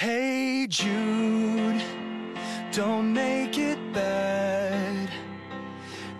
[0.00, 1.82] Hey Jude,
[2.72, 5.10] don't make it bad.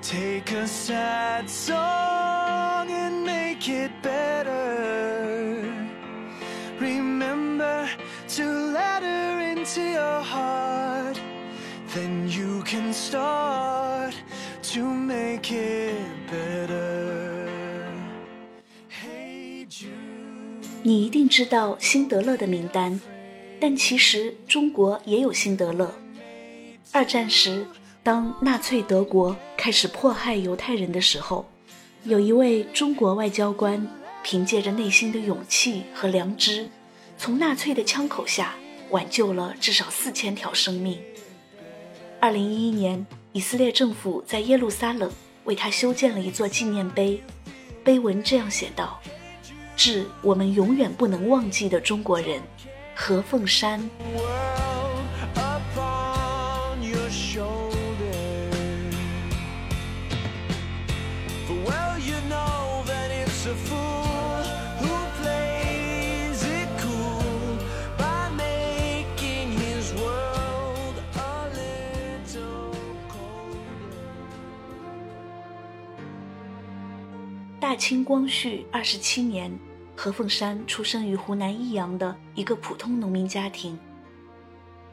[0.03, 5.65] Take a sad song and make it better.
[6.79, 7.89] Remember
[8.37, 11.19] to let her into your heart.
[11.95, 14.15] Then you can start
[14.75, 17.49] to make it better.
[18.91, 20.69] Hey Jude.
[20.83, 23.01] 你一定知道辛德勒的名单，
[23.61, 25.95] 但其实中国也有辛德勒。
[26.91, 27.67] 二战时，
[28.03, 31.47] 当纳粹德国开始迫害犹太人的时候，
[32.05, 33.87] 有一位中国外交官
[34.25, 36.69] 凭借着内心的勇气和良知，
[37.19, 38.55] 从纳粹的枪口下
[38.89, 40.99] 挽救了至少四千条生命。
[42.19, 45.13] 二零一一年，以色列政府在耶路撒冷
[45.45, 47.23] 为他修建了一座纪念碑，
[47.85, 49.01] 碑文这样写道
[49.77, 52.43] ：“致我们永远不能忘记的中国人，
[53.03, 53.81] 何凤山
[77.59, 79.70] 大清光绪二十七年。
[80.03, 83.79] 何凤山出生于湖南益阳的一个普通农民家庭。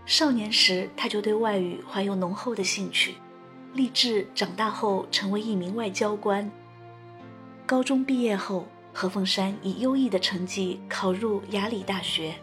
[0.06, 3.16] 少年时，他就对外语怀有浓厚的兴趣，
[3.74, 6.52] 立志长大后成为一名外交官。
[7.66, 12.36] 高中毕业后，何凤山以优异的成绩考入雅礼大学。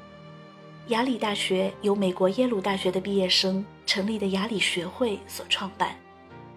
[0.86, 5.94] 雅礼大学由美国耶鲁大学的毕业生成立的雅礼学会所创办，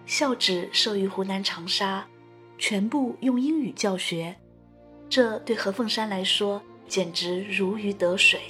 [0.06, 2.06] 校址设于湖南长沙，
[2.56, 4.34] 全部用英语教学，
[5.10, 8.40] 这对何凤山来说简直如鱼得水。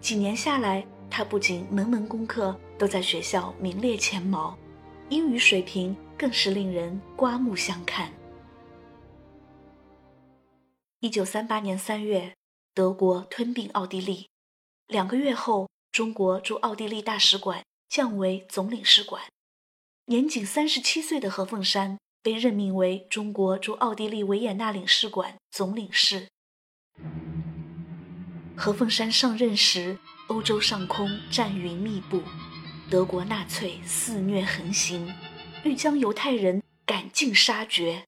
[0.00, 4.56] 几年下来，他不仅门门功课都在学校名列前茅，
[5.08, 8.12] 英语水平更是令人刮目相看。
[11.00, 12.34] 一九三八年三月，
[12.74, 14.28] 德国吞并奥地利，
[14.88, 19.22] 两个月后，中国驻奥地利大使馆降为总领事馆。
[20.06, 26.26] 年仅三十七岁的何凤山被任命为中国驻奥地利维也纳领事馆总领事。
[28.56, 32.20] 何凤山上任时，欧洲上空战云密布，
[32.90, 35.14] 德国纳粹肆虐横行，
[35.62, 38.02] 欲将犹太人赶尽杀绝。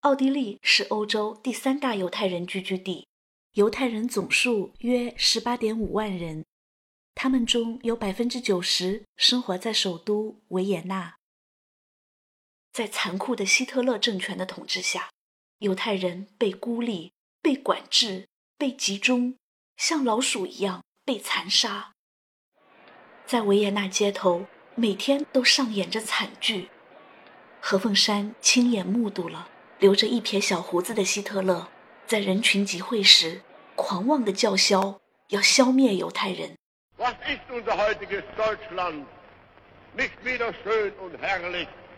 [0.00, 3.06] 奥地利是欧洲第三大犹太人聚居地，
[3.52, 6.46] 犹太人总数约十八点五万人，
[7.14, 11.16] 他们中有百分之九十生活在首都维也纳。
[12.72, 15.10] 在残酷的希特勒政权的统治下，
[15.58, 17.12] 犹太人被孤立、
[17.42, 19.36] 被管制、被集中，
[19.76, 21.92] 像老鼠一样被残杀。
[23.26, 26.70] 在维也纳街头，每天都上演着惨剧。
[27.60, 31.68] 何凤山亲眼目睹了留着一撇小胡子的希特勒
[32.06, 33.42] 在人群集会时
[33.76, 36.56] 狂妄的叫嚣，要消灭犹太人。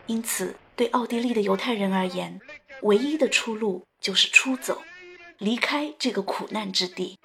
[0.07, 2.39] 因此，对奥地利的犹太人而言，
[2.81, 4.81] 唯一的出路就是出走，
[5.37, 7.17] 离开这个苦难之地，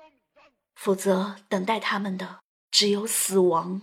[0.75, 2.41] 否则等待他们的
[2.71, 3.83] 只有死亡。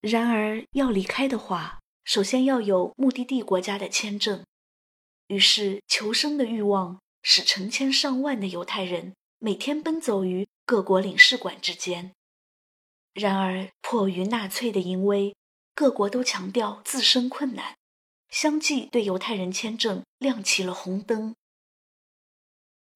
[0.00, 4.44] 然而，要离开的话，首先要有目的地国家的签证。
[5.26, 12.12] 于是，求生的欲望使成千上万的犹太人每天奔走于各国领事馆之间。
[13.12, 15.34] 然而，迫于纳粹的淫威，
[15.78, 17.76] 各国都强调自身困难，
[18.28, 21.36] 相继对犹太人签证亮起了红灯。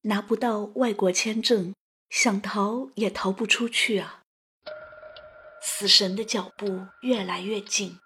[0.00, 1.76] 拿不到外国签证，
[2.10, 4.24] 想逃也逃不出去啊！
[5.62, 8.00] 死神的脚步越来越近。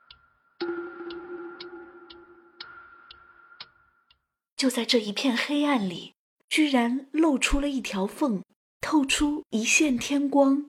[4.58, 6.12] 就在这一片黑暗里，
[6.50, 8.44] 居然露出了一条缝，
[8.82, 10.68] 透出一线天光。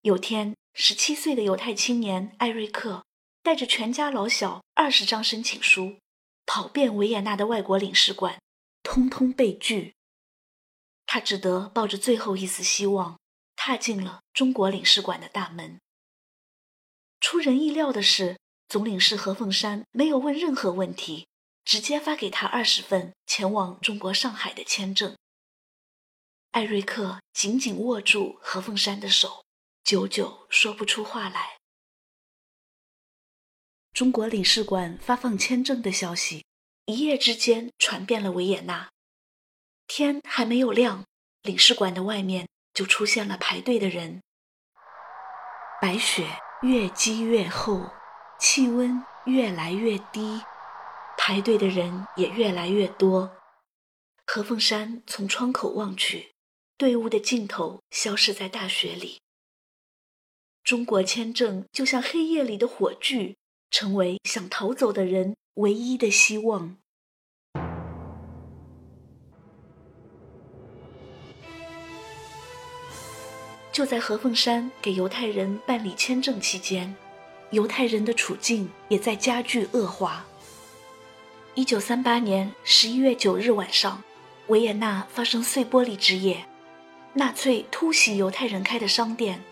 [0.00, 3.04] 有天，十七岁的犹太青年艾瑞克
[3.44, 5.98] 带着全家老小二十张申请书，
[6.44, 8.40] 跑遍维也纳的外国领事馆，
[8.82, 9.94] 通通被拒。
[11.06, 13.20] 他只得抱着最后一丝希望，
[13.54, 15.78] 踏进了中国领事馆的大门。
[17.20, 21.28] 出人意料的是，总领事何凤山没有问任何问题，
[21.64, 25.16] 直接发给他二十份前往中国上海的签证。
[26.50, 29.43] 艾瑞克紧紧握住何凤山的手，
[29.84, 31.58] 久久说不出话来。
[33.92, 36.46] 中国领事馆发放签证的消息，
[36.86, 38.88] 一夜之间传遍了维也纳。
[39.86, 41.04] 天还没有亮，
[41.42, 44.22] 领事馆的外面就出现了排队的人。
[45.82, 46.26] 白雪
[46.62, 47.90] 越积越厚，
[48.40, 50.40] 气温越来越低，
[51.18, 53.36] 排队的人也越来越多。
[54.26, 56.32] 何凤山从窗口望去，
[56.78, 59.20] 队伍的尽头消失在大雪里。
[60.64, 63.36] 中国签证就像黑夜里的火炬，
[63.70, 66.78] 成为想逃走的人唯一的希望。
[73.70, 76.96] 就在何凤山给犹太人办理签证期间，
[77.50, 80.24] 犹太人的处境也在加剧恶化。
[81.54, 84.02] 一九三八年十一月九日晚上。
[84.48, 86.44] 维也纳发生碎玻璃之夜，
[87.14, 89.42] 纳粹突袭犹太人开的商店，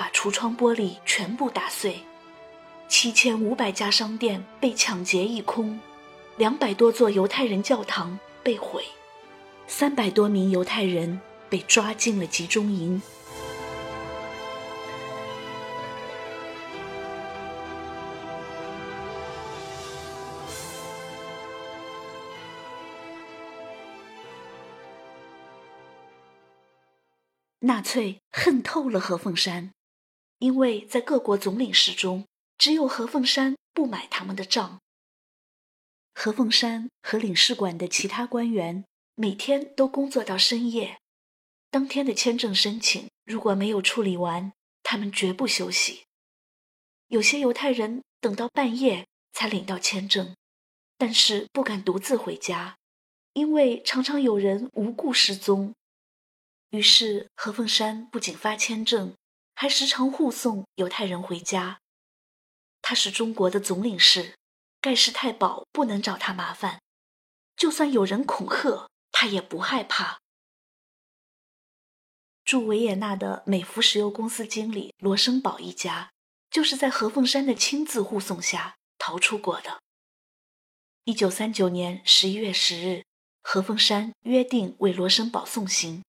[0.00, 2.00] 把橱窗玻璃全部打碎，
[2.88, 5.78] 七千五百家商店被抢劫一空，
[6.38, 8.82] 两百多座犹太人教堂被毁，
[9.66, 11.20] 三百多名犹太人
[11.50, 13.02] 被抓进了集中营。
[27.58, 29.72] 纳粹恨透了何凤山，
[30.40, 32.26] 因为在各国总领事中，
[32.58, 34.80] 只有何凤山不买他们的账。
[36.14, 38.84] 何凤山和领事馆的其他官员
[39.14, 40.98] 每天都工作到深夜，
[41.70, 44.52] 当天的签证申请如果没有处理完，
[44.82, 46.04] 他们绝不休息。
[47.08, 50.34] 有些犹太人等到半夜才领到签证，
[50.96, 52.78] 但是不敢独自回家，
[53.34, 55.74] 因为常常有人无故失踪。
[56.70, 59.14] 于是，何凤山不仅发签证，
[59.60, 61.80] 还时常护送犹太人回家。
[62.80, 64.38] 他是中国的总领事，
[64.80, 66.80] 盖世太保不能找他麻烦，
[67.56, 70.18] 就算有人恐吓，他也不害怕。
[72.42, 76.10] 驻维也纳的美孚石油公司经理罗生宝一家，
[76.50, 79.82] 就是在何凤山的亲自护送下逃出国的。
[81.04, 83.04] 一九三九年十一月十日，
[83.42, 86.02] 何凤山约定为罗生宝送行。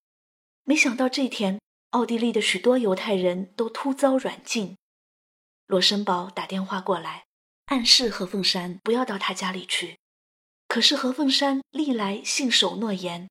[0.64, 1.60] 没想到这天，
[1.92, 4.78] 奥地利的许多犹太人都突遭软禁。
[5.68, 7.26] 罗森堡打电话过来，
[7.66, 10.00] 暗示何凤山不要到他家里去。
[10.68, 13.30] 可是何凤山历来信守诺言。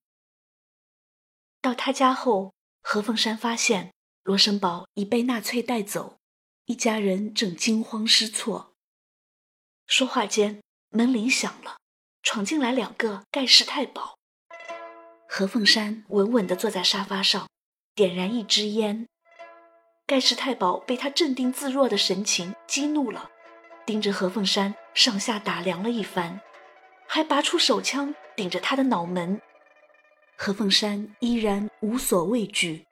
[1.62, 2.52] 到他家后，
[2.82, 3.92] 何凤山发现
[4.22, 6.18] 罗森堡已被纳粹带走，
[6.66, 8.74] 一家人正惊慌失措。
[9.86, 11.78] 说话间，门铃响了，
[12.22, 14.18] 闯进来两个盖世太保。
[15.28, 17.48] 何凤山稳稳地坐在沙发上，
[18.00, 19.06] 点燃一支烟。
[20.06, 23.31] 盖世太保被他镇定自若的神情激怒了，
[23.85, 26.41] 盯着何凤山上下打量了一番，
[27.06, 29.43] 还拔出手枪顶着他的脑门。
[30.35, 32.87] 何凤山依然无所畏惧。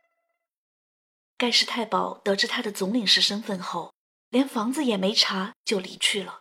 [1.38, 3.94] 盖世太保得知他的总领事身份后，
[4.28, 6.40] 连房子也没查就离去了。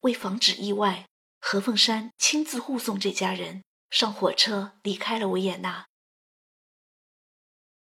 [0.00, 1.06] 为防止意外，
[1.40, 3.62] 何凤山亲自护送这家人。
[3.88, 5.86] 上火车离开了维也纳，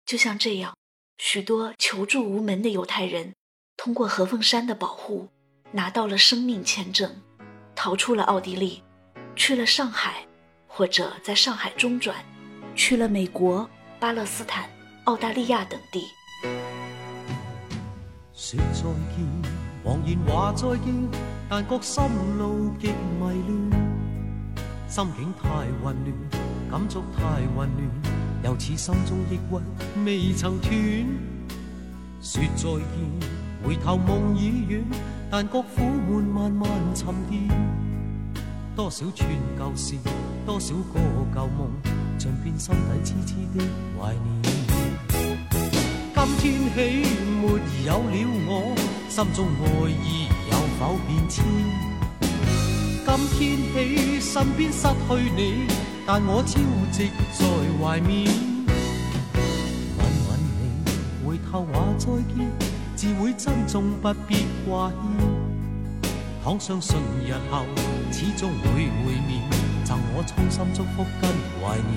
[0.07, 0.73] 就像这样，
[1.19, 3.35] 许多求助无门的犹太人，
[3.77, 5.27] 通过何凤山的保护，
[5.73, 7.11] 拿到了生命签证，
[7.75, 8.85] 逃出了奥地利，
[9.35, 10.25] 去了上海，
[10.69, 12.15] 或者在上海中转，
[12.77, 13.69] 去了美国、
[13.99, 14.71] 巴勒斯坦、
[15.07, 16.07] 澳大利亚等地。
[18.33, 19.27] 说再见，
[19.85, 20.95] 茫然话再见，
[21.51, 22.05] 但觉心
[22.39, 22.87] 路极
[23.19, 23.87] 迷乱。
[24.87, 25.49] 心境太
[25.83, 28.16] 混乱，感触太混乱，
[28.47, 30.71] 又似心中抑郁未曾断。
[32.23, 32.87] 说再见，
[33.65, 34.85] 回头梦已远，
[35.29, 37.43] 但觉苦闷慢慢沉淀。
[38.77, 39.97] 多少串旧事，
[40.47, 41.01] 多少个
[41.35, 41.73] 旧梦，
[42.17, 43.65] 尽变心底痴痴的
[43.99, 44.25] 怀念。
[46.39, 47.11] 今天起
[47.43, 47.49] 没
[47.85, 48.15] 有了
[48.47, 48.77] 我，
[49.09, 51.45] 心中爱意有否变迁？
[53.05, 53.35] 今天
[53.73, 55.67] 起，身边失去你，
[56.09, 56.61] 但我朝
[56.93, 57.43] 夕在
[57.83, 58.31] 怀缅。
[59.99, 60.71] 吻吻你，
[61.27, 62.47] 回头话再见，
[62.95, 65.01] 自会珍重，不必挂牵。
[66.45, 67.65] 倘相信日后
[68.13, 69.43] 始终会会面，
[69.85, 71.93] 赠我衷心祝福跟怀念。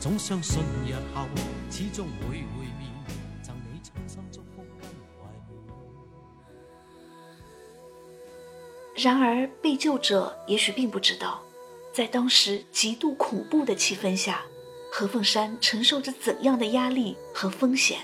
[0.00, 1.28] 总相信日后
[1.70, 2.90] 始终会会面，
[3.40, 5.62] 赠你衷心祝福跟怀念。
[8.96, 11.40] 然而，被救者也许并不知道，
[11.94, 14.42] 在当时极度恐怖的气氛下，
[14.90, 18.00] 何凤山承受着怎样的压力和风险。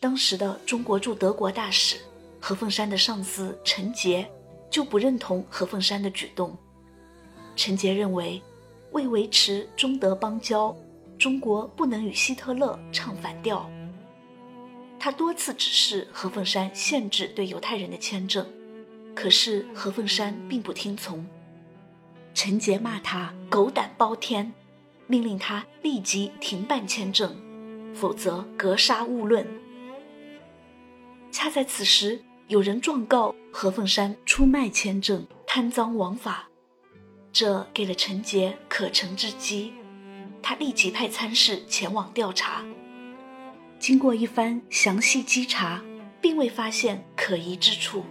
[0.00, 1.96] 当时的中国驻德国大使
[2.40, 4.28] 何凤山的上司陈杰
[4.68, 6.58] 就不认同何凤山的举动。
[7.54, 8.42] 陈杰认为，
[8.90, 10.76] 为维持中德邦交，
[11.16, 13.70] 中国不能与希特勒唱反调。
[14.98, 18.44] 他多次指示何凤山限制对犹太人的签证，
[19.14, 21.24] 可是何凤山并不听从。
[22.34, 24.52] 陈杰骂他狗胆包天，
[25.06, 27.36] 命令他立即停办签证，
[27.94, 29.46] 否则格杀勿论。
[31.30, 36.48] 恰在此时，有人状告何凤山出卖签证、贪赃枉法，
[37.32, 39.72] 这给了陈杰可乘之机。
[40.42, 42.64] 他立即派参事前往调查，
[43.78, 45.82] 经过一番详细稽查，
[46.20, 48.04] 并未发现可疑之处。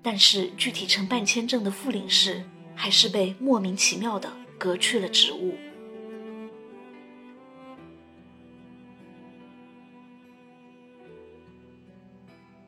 [0.00, 2.42] 但是具体承办签证的副领事，
[2.82, 5.54] 还是被莫名其妙的革去了职务。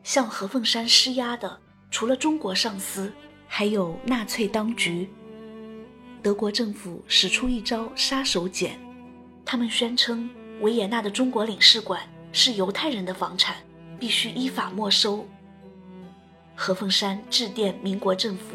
[0.04, 1.58] 向何凤山施压的，
[1.90, 3.12] 除了中国上司，
[3.48, 5.10] 还有纳粹当局。
[6.22, 8.70] 德国政府使出一招杀手锏，
[9.44, 10.30] 他们宣称
[10.60, 13.56] 维也纳的中国领事馆是犹太人的房产，
[13.98, 15.26] 必须依法没收。
[16.54, 18.54] 何凤山致电民国政府，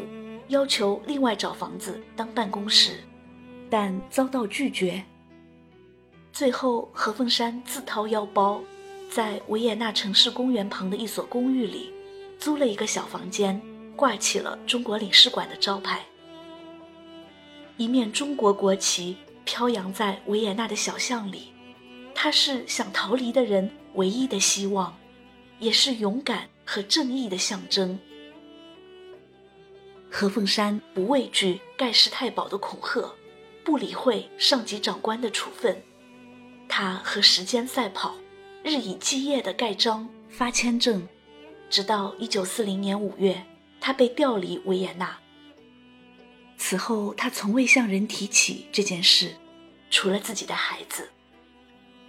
[0.50, 2.98] 要求另外找房子当办公室，
[3.70, 5.02] 但遭到拒绝。
[6.32, 8.60] 最后，何凤山自掏腰包。
[9.08, 11.92] 在维也纳城市公园旁的一所公寓里，
[12.38, 13.60] 租了一个小房间，
[13.96, 16.00] 挂起了中国领事馆的招牌。
[17.76, 21.52] 一面中国国旗飘扬在维也纳的小巷里，
[22.14, 24.96] 它是想逃离的人唯一的希望，
[25.58, 27.98] 也是勇敢和正义的象征。
[30.10, 33.14] 何凤山不畏惧盖世太保的恐吓，
[33.64, 35.80] 不理会上级长官的处分，
[36.68, 38.14] 他和时间赛跑。
[38.62, 41.08] 日以继夜的盖章发签证，
[41.70, 43.42] 直到一九四零年五月，
[43.80, 45.16] 他被调离维也纳。
[46.58, 49.34] 此后，他从未向人提起这件事，
[49.90, 51.08] 除了自己的孩子。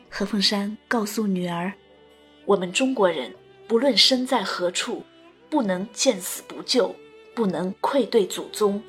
[0.10, 1.72] 何凤山告诉女儿
[2.43, 3.34] ：“我们中国人
[3.65, 5.05] 不论身在何处，
[5.50, 6.93] 不能见死不救，
[7.41, 8.83] 不能愧对祖宗。”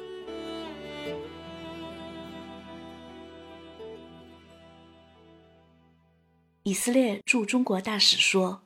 [6.65, 8.65] 以色列驻中国大使说，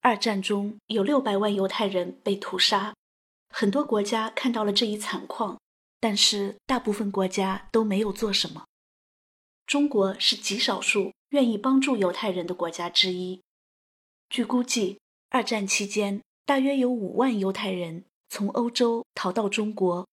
[0.00, 2.94] 二战中有六百万犹太人被屠杀，
[3.50, 5.60] 很多国家看到了这一惨况，
[6.00, 8.64] 但是大部分国家都没有做什么。
[9.66, 13.42] 中国是极少数愿意帮助犹太人的国家之一。
[14.30, 20.06] 据估计，二战期间大约有五万犹太人从欧洲逃到中国，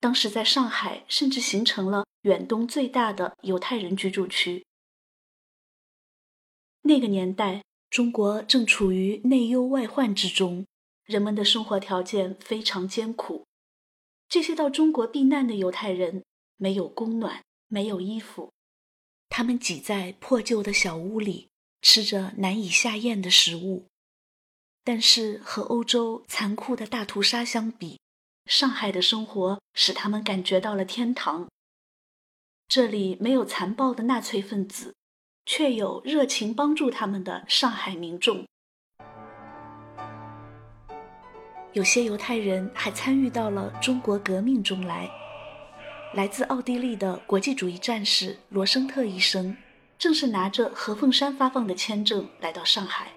[0.00, 4.64] 当时在上海甚至形成了远东最大的犹太人居住区。
[6.82, 10.66] 那个年代，中国正处于内忧外患之中，
[11.04, 13.46] 人们的生活条件非常艰苦。
[14.28, 16.24] 这些到中国避难的犹太人
[16.56, 18.52] 没有供暖，没有衣服，
[19.28, 21.48] 他们挤在破旧的小屋里，
[21.80, 23.86] 吃着难以下咽的食物。
[24.84, 27.98] 但是和欧洲残酷的大屠杀相比，
[28.46, 31.48] 上海的生活使他们感觉到了天堂。
[32.68, 34.94] 这里没有残暴的纳粹分子。
[35.46, 38.46] 却有热情帮助他们的上海民众。
[41.74, 45.06] 有些犹太人还参与到了中国革命中来。
[46.14, 49.54] 来自奥地利的国际主义战士罗生特医生，
[49.98, 53.12] 正是拿着何凤山发放的签证来到上海。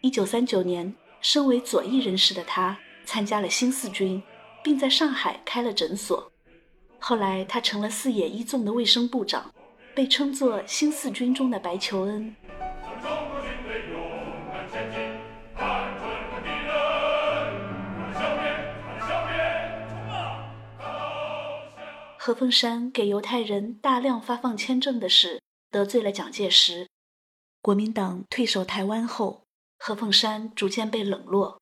[0.00, 4.22] 一九三九年，身为左翼人士的他参加了新四军，
[4.62, 6.32] 并在上海开了诊所。
[6.98, 9.52] 后来，他成了四野一纵的卫生部长。
[9.92, 12.34] 被称作新四军中的白求恩。
[22.16, 26.86] 何凤山给犹太人大量发放签证的事得罪了蒋介石，
[27.60, 29.42] 国民党退守台湾后，
[29.82, 31.58] 何凤山逐渐被冷落。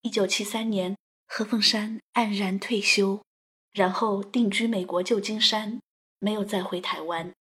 [0.00, 0.96] 一九七三年，
[1.28, 3.22] 何凤山黯然退休，
[3.70, 5.78] 然后定居美国旧金山。
[6.18, 7.34] 没有再回台湾。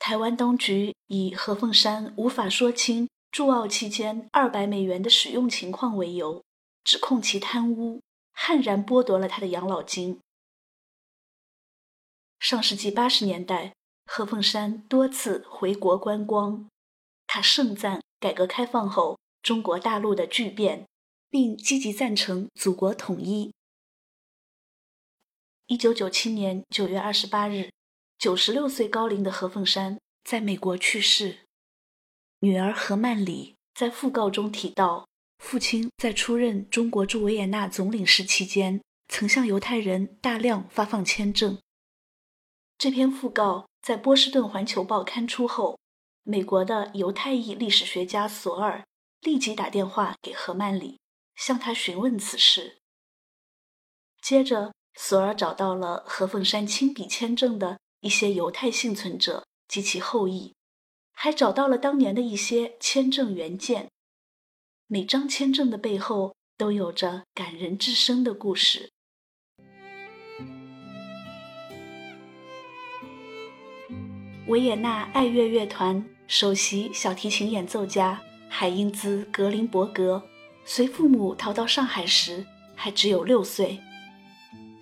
[0.00, 6.42] 台湾当局以何凤山无法说清驻澳期间二百美元的使用情况为由，
[6.82, 10.18] 指控其贪污，悍然剥夺了他的养老金。
[12.40, 16.68] 上世纪八十年代，何凤山多次回国观光，
[17.28, 20.86] 他盛赞改革开放后中国大陆的巨变，
[21.30, 23.52] 并积极赞成祖国统一。
[25.66, 27.70] 一九九七年九月二十八日，
[28.18, 31.40] 九十六岁高龄的何凤山在美国去世。
[32.40, 35.06] 女儿何曼里在讣告中提到，
[35.38, 41.58] 父亲在出任中国驻维也纳总领事期间，曾向犹太人大量发放签证。
[42.78, 45.78] 这篇讣告在波士顿环球报刊出后，
[46.30, 48.86] 美国的犹太裔历史学家索尔
[49.22, 51.00] 立即打电话给何曼里，
[51.34, 52.80] 向他询问此事。
[54.20, 60.52] 接着，索尔找到了何凤山亲笔签证的一些犹太幸存者及其后裔，
[61.12, 63.88] 还找到了当年的一些签证原件。
[64.86, 68.90] 每张签证的背后都有着感人至深的故事。
[74.48, 78.20] 维也纳爱乐乐团首席小提琴演奏家
[78.50, 80.22] 海因兹·格林伯格，
[80.62, 83.80] 随父母逃到上海时还只有六岁。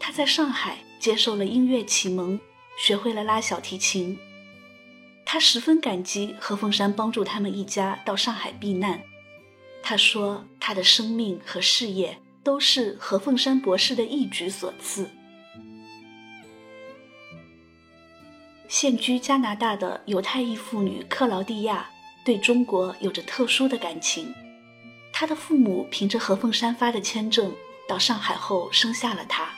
[0.00, 2.40] 他在上海接受了音乐启蒙，
[2.76, 4.18] 学会了拉小提琴。
[5.24, 9.00] 他十分感激何凤山帮助他们一家到上海避难。
[9.84, 15.08] 他说：“他的生命和事业都是何凤山博士的一举所赐。”
[18.68, 21.88] 现居加拿大的犹太裔妇女克劳蒂亚
[22.24, 24.34] 对中国有着特殊的感情。
[25.12, 27.54] 她的父母凭着何凤山发的签证
[27.88, 29.48] 到上海后生下了她。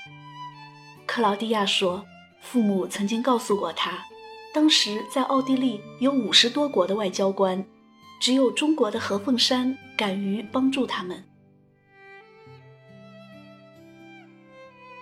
[1.06, 2.04] 克劳蒂亚说，
[2.42, 4.04] 父母曾经告诉过她，
[4.52, 7.64] 当时在奥地利有五十多国的外交官，
[8.20, 11.24] 只有中国的何凤山敢于帮助他们。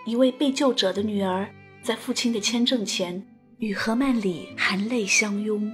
[0.06, 3.26] 一位被救者的女儿在父亲的签证前。
[3.58, 5.72] 与何曼里含泪相拥，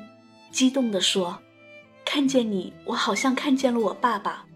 [0.52, 1.40] 激动地说
[2.06, 4.46] ：“看见你，我好像看见了我爸爸。”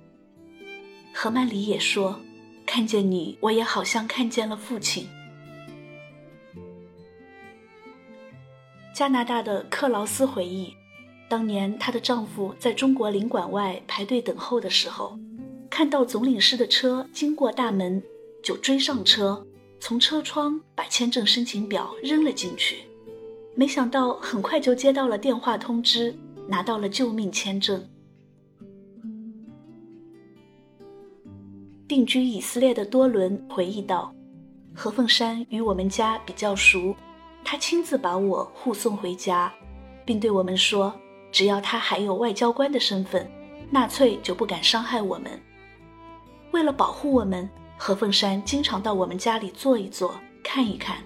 [1.13, 2.21] 何曼里也说
[2.65, 5.09] ：“看见你，我也好像看见了父亲。”
[8.95, 10.73] 加拿大的克劳斯回忆，
[11.29, 15.19] 当年她的丈夫在中国领馆外排队等候的时候，
[15.69, 18.01] 看到总领事的车经过大门，
[18.41, 19.45] 就追上车，
[19.81, 22.85] 从车窗把签证申请表扔了进去。
[23.59, 26.15] 没想到很快就接到了电话通知，
[26.47, 27.83] 拿到了救命签证。
[31.89, 34.15] 定居以色列的多伦回忆道
[34.77, 36.95] ：“何凤山与我们家比较熟，
[37.43, 39.51] 他亲自把我护送回家，
[40.05, 40.93] 并对我们说，
[41.33, 43.27] 只要他还有外交官的身份，
[43.71, 45.31] 纳粹就不敢伤害我们。
[46.51, 50.15] 为了保护我们，何凤山经常到我们家里坐一坐，
[50.45, 50.99] 看一看。”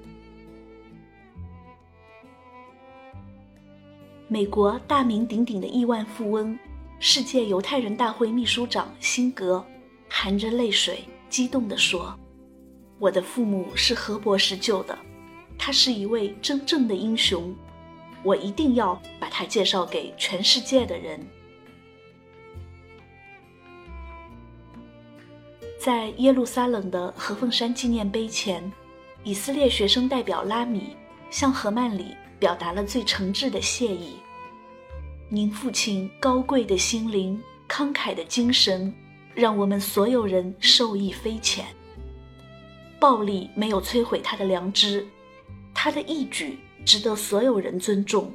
[4.32, 6.56] 美国大名鼎鼎的亿万富翁、
[7.00, 9.64] 世界犹太人大会秘书长辛格，
[10.08, 12.16] 含着泪水，激动地说
[13.00, 14.96] ：“我的父母是何博士救的，
[15.58, 17.52] 他是一位真正的英雄，
[18.22, 21.20] 我一定要把他介绍给全世界的人。”
[25.76, 28.72] 在耶路撒冷的何凤山纪念碑前，
[29.24, 30.94] 以色列学生代表拉米
[31.30, 32.14] 向何曼里。
[32.40, 34.16] 表达了最诚挚的谢意。
[35.28, 38.92] 您父亲高贵的心灵、慷慨的精神，
[39.34, 41.66] 让我们所有人受益匪浅。
[42.98, 45.06] 暴力没有摧毁他的良知，
[45.74, 48.32] 他的义举值得所有人尊重。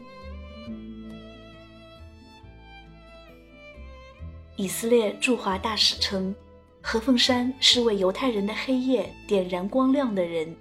[4.56, 6.34] 以色列驻华大使称，
[6.80, 10.56] 何凤山是为犹太人的黑夜点燃光亮的人。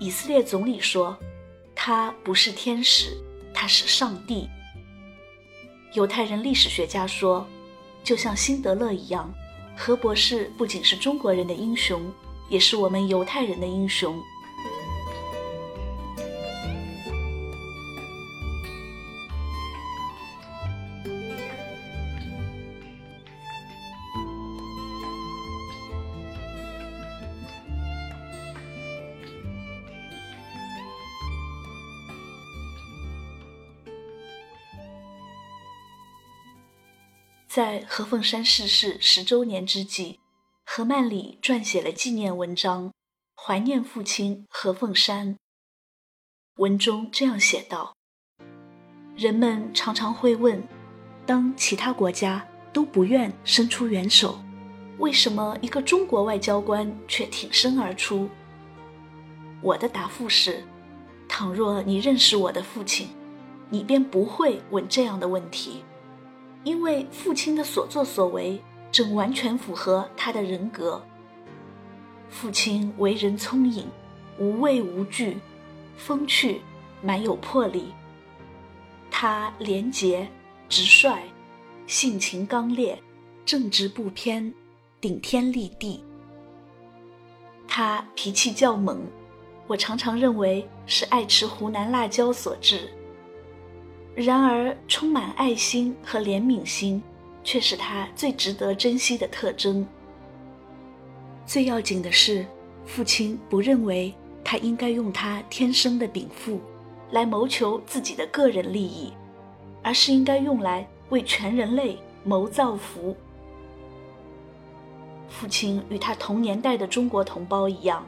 [0.00, 1.16] 以色列总理说。
[1.74, 3.16] 他不是天使，
[3.52, 4.48] 他是上帝。
[5.92, 7.46] 犹太人历史学家说，
[8.02, 9.32] 就像辛德勒一样，
[9.76, 12.12] 何博士不仅是中国人的英雄，
[12.48, 14.20] 也是我们犹太人的英雄。
[37.54, 40.18] 在何凤山逝世十周年之际，
[40.66, 42.92] 何曼里撰写了纪念文章，
[43.36, 45.36] 怀念父亲何凤山。
[46.56, 47.94] 文中这样写道
[49.14, 50.66] ：“人们常常会问，
[51.24, 54.40] 当其他国家都不愿伸出援手，
[54.98, 58.28] 为什么一个中国外交官却挺身而出？
[59.62, 60.64] 我的答复是：
[61.28, 63.10] 倘若你认识我的父亲，
[63.70, 65.84] 你便不会问这样的问题。”
[66.64, 71.02] 因为父亲的所作所为正完全符合他的人格。
[72.28, 73.86] 父亲为人聪颖，
[74.38, 75.38] 无畏无惧，
[75.96, 76.60] 风趣，
[77.00, 77.92] 蛮有魄力。
[79.10, 80.26] 他廉洁、
[80.68, 81.22] 直率，
[81.86, 83.00] 性情刚烈，
[83.44, 84.52] 正直不偏，
[85.00, 86.02] 顶天立地。
[87.68, 88.98] 他脾气较猛，
[89.66, 92.90] 我常常认为是爱吃湖南辣椒所致。
[94.14, 97.02] 然而，充满爱心和怜悯心，
[97.42, 99.84] 却是他最值得珍惜的特征。
[101.44, 102.46] 最要紧的是，
[102.86, 106.60] 父亲不认为他应该用他天生的禀赋，
[107.10, 109.12] 来谋求自己的个人利益，
[109.82, 113.16] 而是应该用来为全人类谋造福。
[115.28, 118.06] 父亲与他同年代的中国同胞一样，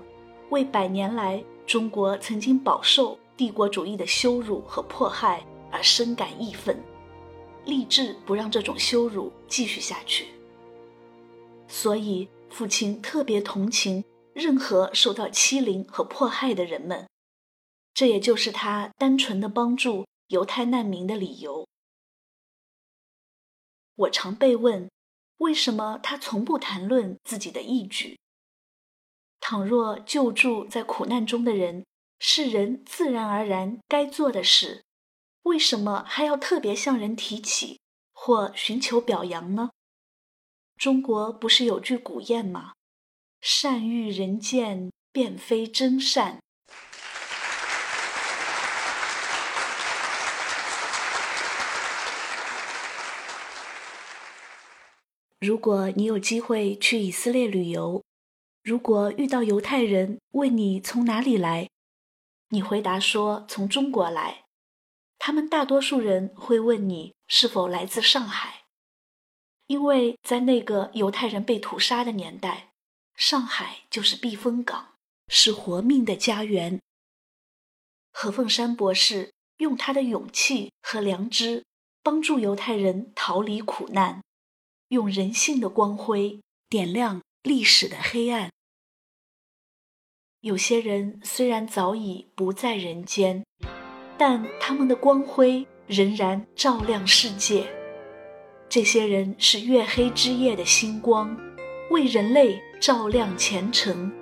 [0.51, 5.45] 为百年来中国曾经饱受帝国主义的羞辱和迫害
[5.77, 6.83] 而深感义愤，
[7.67, 10.29] 立志不让这种羞辱继续下去。
[11.69, 17.07] 所以，父亲特别同情任何受到欺凌和迫害的人们，
[17.93, 21.69] 这也就是他单纯的帮助犹太难民的理由。
[23.97, 24.89] 我常被问。
[25.39, 28.19] 为什么他从不谈论自己的义举？
[29.39, 31.85] 倘若救助在苦难中的人
[32.19, 34.86] 是人自然而然该做的事，
[35.47, 37.79] 为什么还要特别向人提起
[38.13, 39.71] 或寻求表扬呢？
[40.77, 42.73] 中国不是有句古谚吗
[43.41, 46.39] ？“善欲人见，便非真善。”
[55.39, 58.03] 如果你有机会去以色列旅游，
[58.65, 61.69] 如果遇到犹太人问你从哪里来，
[62.49, 64.46] 你回答说从中国来，
[65.27, 68.63] 他们大多数人会问你是否来自上海，
[69.67, 72.71] 因为在那个犹太人被屠杀的年代，
[73.17, 74.95] 上海就是避风港，
[75.27, 76.81] 是活命的家园。
[78.13, 81.65] 何凤山博士用他的勇气和良知，
[82.05, 84.23] 帮助犹太人逃离苦难。
[84.91, 88.53] 用人性的光辉点亮历史的黑暗。
[90.39, 93.45] 有些人虽然早已不在人间，
[94.19, 97.67] 但他们的光辉仍然照亮世界。
[98.69, 101.37] 这些人是月黑之夜的星光，
[101.91, 104.13] 为人类照亮前程。